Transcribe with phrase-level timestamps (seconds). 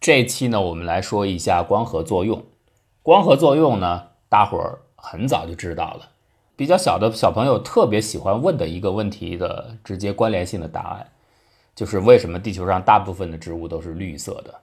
[0.00, 2.44] 这期呢，我们来说一下光合作用。
[3.02, 6.10] 光合作用呢，大伙儿很早就知道了。
[6.54, 11.06] 比较小的小朋友特别喜欢问的一个问题的直接关联性的答案，
[11.74, 14.54] 就是为什么地球上大部分的植物都是绿色的？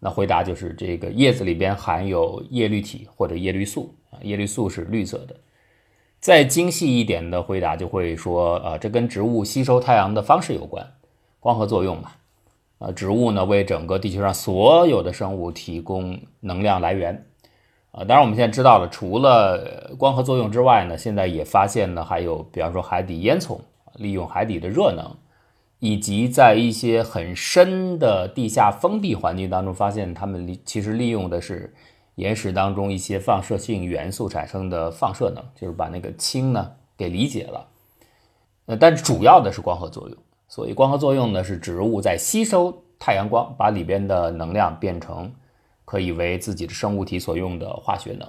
[0.00, 5.36] 那回答就是这个叶子里边含有叶绿体或者叶绿素啊，叶绿素是绿色的。
[6.18, 10.84] 再精细一点的回答就会说，呃，这跟植物吸收太阳的方式有关，
[11.38, 12.12] 光合作用嘛。
[12.84, 17.24] 呃，植物呢为整个地球上所有的生物提供能量来源。
[17.92, 23.60] 啊，当然我们现在知道了，除了光合作用之外呢，现在也发现呢，还有比方说海底烟囱，
[23.94, 25.14] 利用海底的热能，
[25.78, 31.72] 以及在一些很深的地下封闭环境当中，发现它们利其实利用的是
[32.16, 37.68] 岩石当中一些放射性元素产生的放射能，就是把那个氢呢给理解了。
[38.66, 40.18] 呃，但主要的是光合作用，
[40.52, 45.32] 所以光合作用呢是植物在吸收太阳光，把里边的能量变成。
[45.84, 48.26] 可以为自己的生物体所用的化学能，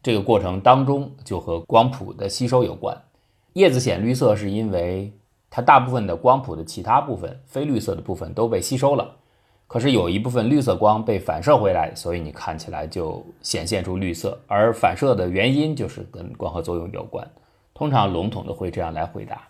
[0.00, 2.96] 这个过程当中就和光谱的吸收有关。
[3.54, 5.12] 叶子显绿色是因为
[5.48, 9.10] 它大部分的光谱的其他部分非绿色的部分都被吸收了，
[9.66, 14.38] 可是有一部分绿色光被反射回来，所以你看起来就显现出绿色。
[14.46, 17.28] 而反射的原因就是跟光合作用有关。
[17.74, 19.42] 通常笼统的会这样来回答。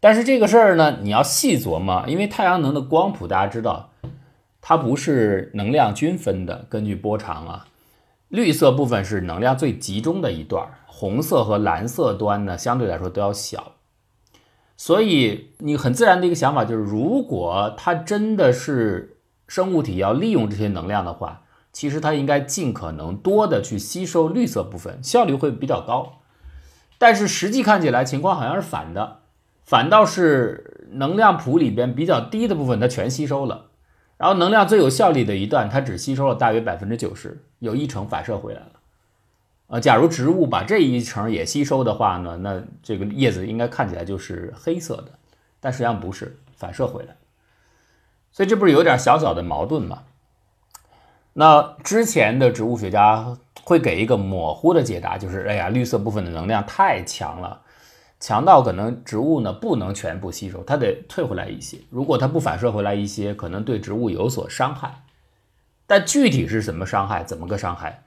[0.00, 3.90] 但是这个事儿呢，你要细琢磨，因为太阳能的光谱大家知道。
[4.68, 7.68] 它不是能量均分的，根据波长啊，
[8.26, 13.74] 绿色部分是能量最集中的一段，红色和蓝色端呢相对来说都要小，
[14.76, 26.14] 所以你很自然的一个想法就是，如果它真的是生物体要利用这些能量的话，其实它应该尽可能多的去吸收绿色部分，效率会比较高。
[26.98, 29.20] 但是实际看起来情况好像是反的，
[29.66, 33.66] 反倒是能量谱里边比较低的部分它全吸收了。
[34.16, 38.70] 然后能量最有效率的一段，它只吸收了大约百分之九十，有一成反射回来了。
[39.66, 45.08] 呃，假如植物把这一层也吸收的话呢，那这个叶子应该看起来就是黑色的，
[45.60, 47.16] 但实际上不是，反射回来。
[48.30, 50.04] 所以这不是有点小小的矛盾吗？
[51.32, 57.60] 那之前的植物学家会给一个模糊的解答，就是哎呀，绿色部分的能量太强了。
[58.26, 61.78] 强到可能植物呢不能全部吸收，它得退回来一些。
[61.90, 65.04] 如果它不反射回来一些，可能对植物有所伤害。
[65.86, 68.02] 但具体是什么伤害，怎么个伤害，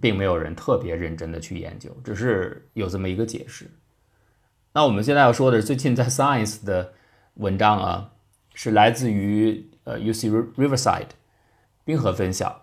[0.00, 3.70] 并没有人特别认真的去研究，只是有这么一个解释。
[4.72, 6.94] 那我们现在要说的是最近在 Science 的
[7.34, 8.12] 文章啊，
[8.54, 11.08] 是来自于呃 UC Riverside
[11.84, 12.62] 冰河分校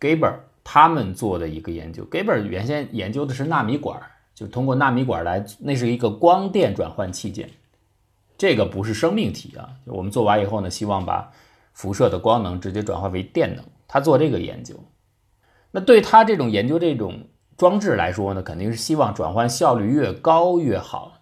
[0.00, 0.34] Gaber
[0.64, 2.04] 他们做的一个研究。
[2.06, 4.02] Gaber 原先研究的是纳米管。
[4.40, 7.50] 就通过纳米管来，那是一个光电转换器件，
[8.38, 9.68] 这个不是生命体啊。
[9.84, 11.30] 我们做完以后呢，希望把
[11.74, 13.62] 辐射的光能直接转化为电能。
[13.86, 14.74] 他做这个研究，
[15.72, 17.24] 那对他这种研究这种
[17.58, 21.18] 装置来说呢，肯定是希望转换效率越高越好。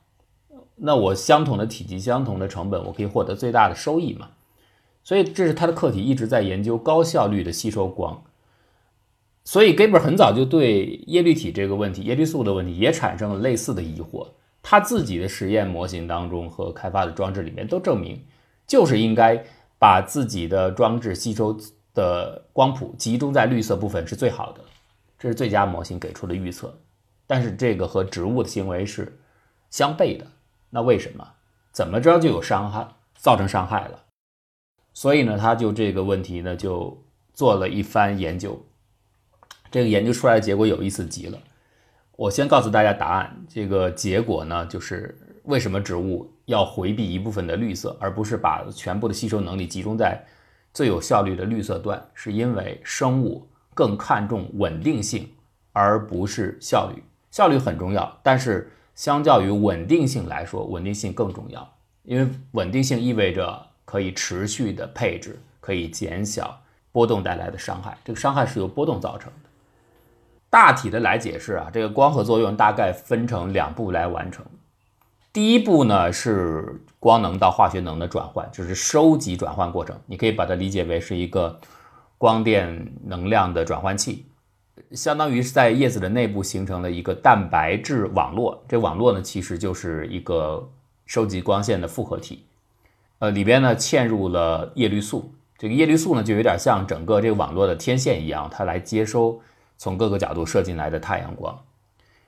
[0.76, 4.28] 那我相同的体积、相同的成本，我可以获得最大的收益嘛？
[5.02, 8.22] 所以这是他的课题，一直在研究高效率的吸收光。
[9.48, 14.28] 所以 Gaber 很早就对叶绿体这个问题、叶绿素的问题也产生了类似的疑惑。
[14.62, 18.22] 他自己的实验模型当中和开发的装置里面都证明，
[18.66, 19.42] 就是应该
[19.78, 21.58] 把自己的装置吸收
[21.94, 24.60] 的光谱集中在绿色部分是最好的，
[25.18, 26.78] 这是最佳模型给出的预测。
[27.26, 29.18] 但是这个和植物的行为是
[29.70, 30.26] 相悖的。
[30.68, 31.26] 那为什么？
[31.72, 33.98] 怎么着就有伤害，造成伤害了？
[34.92, 38.62] 所以呢，他就这个问题呢，就做了一番研究。
[39.70, 41.38] 这个研究出来的结果有意思极了。
[42.16, 43.44] 我先告诉大家答案。
[43.48, 50.20] 这个结果呢，就是为什么植物要回避一部分的绿色，而不是把全部的吸收能力集中在
[50.74, 55.28] 最有效率的绿色段，是因为生物更看重稳定性，
[55.72, 57.02] 而不是效率。
[57.30, 61.76] 效率很重要，但是相较于稳定性来说，稳定性更重要。
[62.02, 67.96] 因为稳定性意味着可以持续的配置，可以减小波动带来的伤害。
[68.04, 69.47] 这个伤害是由波动造成的。
[70.50, 74.44] 大体的来解释啊，这个光合作用大概分成两步来完成。
[75.30, 80.00] 第一步呢是光能到化学能的转换，就是收集转换过程。
[80.06, 81.60] 你可以把它理解为是一个
[82.16, 84.24] 光电能量的转换器，
[84.92, 88.64] 相当于是在叶子的内部形成了一个蛋白质网络。
[88.66, 90.70] 这网络呢其实就是一个
[91.04, 92.46] 收集光线的复合体，
[93.18, 95.34] 呃，里边呢嵌入了叶绿素。
[95.58, 99.40] 这个叶绿素呢就有点像整个这个网络的天线一样，它来接收。
[99.78, 101.64] 从各个角度射进来的太阳光，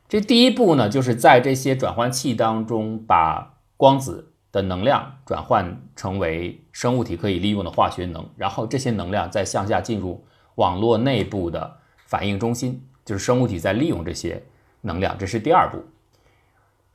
[0.09, 10.25] 这第一步呢，就是在这些转换器当中把光子的能量转换成为生物体可以利用的化学能，然后这些能量再向下进入
[10.55, 14.45] 网络内部的反应中心，就是生物体在利用这些
[14.83, 15.85] 能量，这是第二步。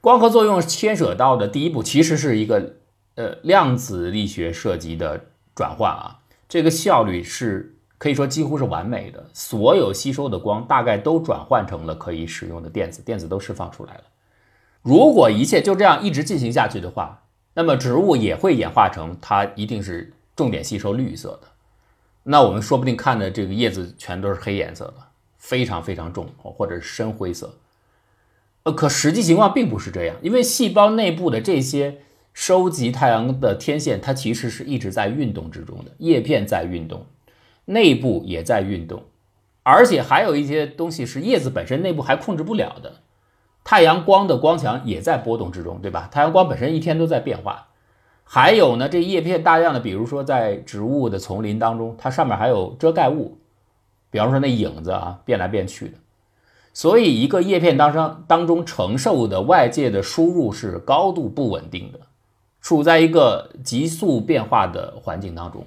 [0.02, 2.76] 光合作用牵扯到的第一步其实是一个
[3.16, 5.26] 呃量子力学涉及的
[5.56, 14.04] 转换啊，这个效率是可以说几乎是完美的，所有吸收的光大概都转换成了可以使用的电子，电子都释放出来了。
[14.82, 21.48] 如果一切就这样一直进行下去的话，那么植物也会演化成它一定是重点吸收绿色的。
[22.24, 24.96] 那我们说不定看的这个叶子全都是黑颜色的，
[25.38, 27.54] 非常非常重，或者是深灰色。
[28.64, 32.00] 呃，可实际情况并不是这样，因为细胞内部的这些
[32.34, 37.06] 收集太阳的天线，它其实是一直在运动之中的，叶片在运动，
[37.66, 39.04] 内部也在运动，
[39.64, 42.94] 而且还有一些东西是叶子本身内部还控制不了的。
[43.64, 46.08] 太阳光的光强也在波动之中，对吧？
[46.12, 47.68] 太阳光本身一天都在变化。
[48.24, 53.38] 还有呢，这叶片大量的，比如说在植物的丛林当中，它上面还有遮盖物，
[54.12, 55.98] 比方说那影子啊，变来变去的。
[56.74, 62.00] 所以一个叶片当中当中承受的外界的输入是高度不稳定的，
[62.62, 65.66] 处在一个急速变化的环境当中。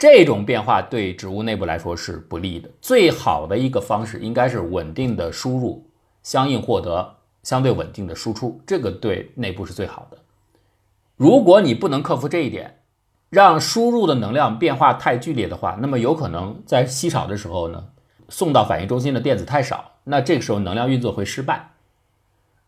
[0.00, 2.70] 这种变化对植物内部来说是不利的。
[2.80, 5.86] 最好的一个方式应该是稳定的输入。
[6.22, 10.16] 相应获得相对稳定的输出，这个对内部是最好的。
[11.16, 12.78] 如果你不能克服这一点，
[13.28, 17.88] 让输入的能量变化太剧烈的话，那么有可能在稀少的时候呢，
[18.30, 21.72] 送到反应中心的电子太少，那这个时候能量运作会失败。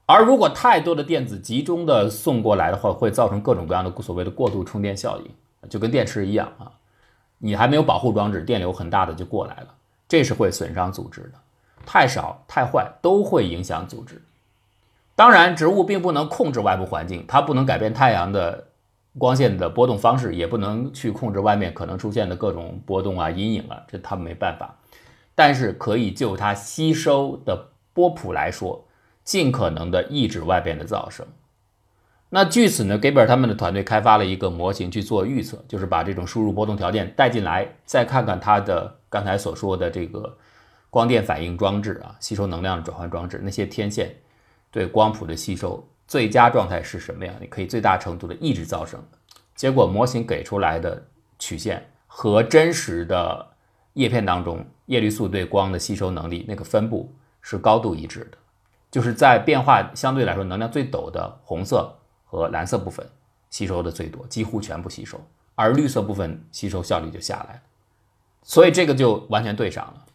[0.05, 6.73] 而如果太多的电子集中的送过来的话，会造成各种各样的所谓的过度充电效应，就跟电池一样啊，
[7.45, 9.75] 你还没有保护装置，电流很大的就过来了，
[10.09, 11.33] 这是会损伤组织的。
[11.85, 14.23] 太少太坏都会影响组织。
[15.17, 18.69] 当然，植物并不能控制外部环境，它不能改变太阳的
[19.19, 24.77] 光线的波动方式，也不能去控制外面可能出现的各种波动啊、阴影啊，这它没办法。
[25.35, 28.85] 但是可以就它吸收的波谱来说，
[29.25, 31.27] 尽可能的抑制外边的噪声。
[32.35, 40.39] 那据此呢，，Gaber 他们的团队开发了一个模型去做预测，就是把这种输入波动条件带进来，再看看它的刚才所说的这个。
[40.89, 44.15] 光电反应装置啊，吸收能量的转换装置，那些天线
[44.71, 47.35] 对光谱的吸收最佳状态是什么样？
[47.41, 49.03] 你可以最大程度的抑制噪声。
[49.55, 51.03] 结果模型给出来的
[51.39, 53.47] 曲线和真实的
[53.95, 58.37] 叶片当中叶绿素对光的吸收能力那个分布是高度一致的，
[58.91, 61.91] 就是在变化相对来说能量最陡的红色
[62.33, 63.07] 和蓝色部分
[63.51, 65.21] 吸收的最多，几乎全部吸收，
[65.55, 67.61] 而绿色部分吸收效率就下来了。
[68.43, 70.07] 所以这个就完全对上了。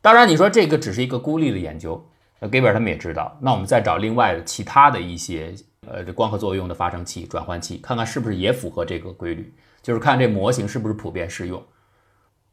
[0.00, 2.08] 当然，你说这个只是一个孤立的研究，
[2.38, 3.36] 那，Gaber 他们也知道。
[3.40, 5.52] 那我们再找另外的其他的一些
[5.88, 9.52] 呃这光合作用的发生器、转换器，看看是不是也符合这个规律，
[9.82, 11.60] 就是看这模型是不是普遍适用。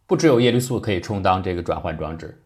[0.08, 2.42] 不只有叶绿素可以充当这个转换装置，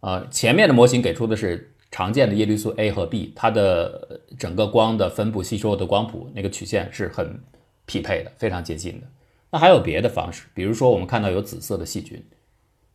[0.00, 7.38] 啊，前面的模型给出的是常见的叶绿素 A 和 B，它的整个光的分布、吸收的光谱那个曲线是很
[7.86, 9.06] 匹配的，非常接近的。
[9.52, 12.20] 那还有别的方式，比如说我们看到有紫色的细菌。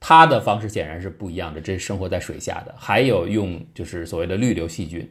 [0.01, 2.75] 它的方式显然是不一样的，这是生活在水下的。
[2.77, 5.09] 还有用就是所谓的绿流细菌，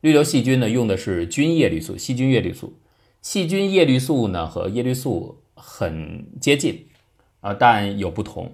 [0.00, 2.76] 绿流细菌呢用的是菌叶绿素，细菌叶绿素。
[3.22, 6.88] 细菌叶绿素呢和叶绿素很接近
[7.40, 8.52] 啊，但有不同。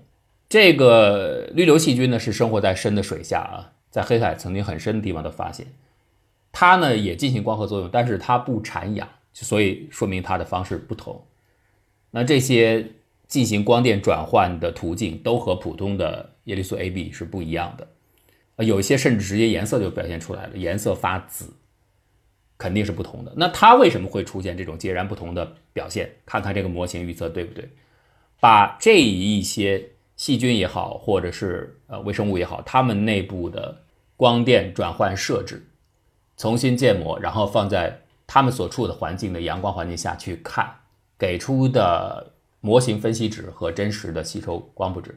[0.51, 5.67] 这个绿流细菌呢是生活在深的水下啊，在黑海曾经很深的地方都发现。
[6.53, 11.25] 它呢也进行光合作用，但是它不产氧，所以说明它的方式不同。
[12.11, 12.93] 那这些。
[13.29, 21.53] 进行光电转换的途径都和普通的叶绿素 A、B 是不一样的，有一些甚至直接颜色就表现出来了，颜色发紫，
[22.57, 23.33] 肯定是不同的。
[23.37, 26.09] 那它为什么会出现这种截然不同的表现？
[26.25, 27.69] 看看这个模型预测对不对？
[28.39, 29.85] 把这一些
[30.15, 33.83] 细菌也好，或者是呃微生物也好，它们内部的
[34.17, 35.67] 光电转换设置
[36.37, 40.77] 重新建模，然后放在他们所处的环境的阳光环境下去看，
[41.19, 42.33] 给出的。
[42.63, 45.17] 模型分析值和真实的吸收光谱值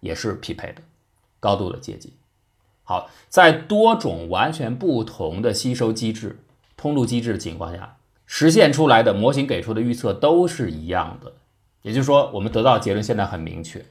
[0.00, 0.82] 也是匹配的，
[1.40, 2.12] 高度的接近。
[2.84, 6.40] 好，在多种完全不同的吸收机制、
[6.76, 7.96] 通路机制的情况下，
[8.26, 11.32] 实现出来的模型给出的预测都是一样的。
[11.80, 13.82] 也就是说，我们得到结论现在很明确：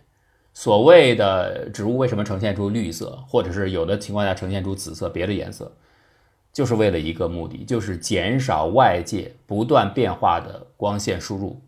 [0.53, 5.71] 所谓的植物为什么呈现出绿色，或者是有的情况下呈现出紫色、别的颜色，
[6.51, 11.61] 就是为了一个目的，就是减少外界不断变化的光线输入。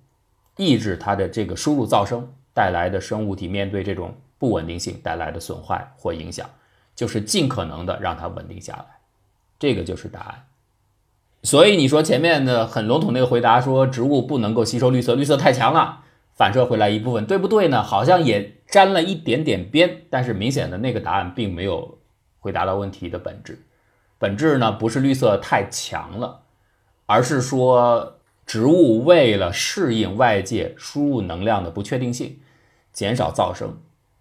[0.58, 6.48] 抑制它的这个输入噪声带来的生物体面对这种不稳定性带来的损坏或影响，
[6.96, 8.86] 就是尽可能的让它稳定下来，
[9.58, 10.44] 这个就是答案。
[11.42, 16.03] 所以你说前面的很笼统那个回答说植物不能够吸收绿色，绿色太强了，
[16.36, 17.82] 反射回来一部分，对不对呢？
[17.84, 22.00] 好像也沾了一点点边，但是明显的那个答案并没有
[22.40, 23.64] 回答到问题的本质。
[24.18, 26.42] 本质呢不是绿色太强了，
[27.06, 32.40] 而是说植物为了适应外界输入能量的不确定性，
[32.92, 33.78] 减少噪声，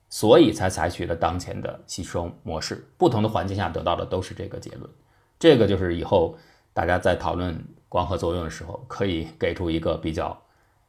[0.09, 2.89] 所以才采取了当前的吸收模式。
[2.97, 4.89] 不同的环境下得到的都是这个结论。
[5.39, 6.37] 这个就是以后。
[6.75, 10.35] 大家在讨论光合作用的时候，可以给出一个比较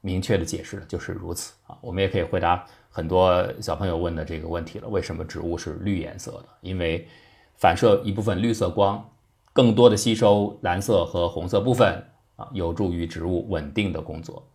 [0.05, 1.77] 明确的解释，就是如此啊。
[1.81, 6.45] 我们也可以回答很多小朋友问的这个问题了：为什么植物是绿颜色的？
[6.60, 7.07] 因为
[7.55, 9.03] 反射一部分绿色光，
[9.53, 12.03] 更多的吸收蓝色和红色部分
[12.36, 14.45] 啊，有助于植物稳定的工作。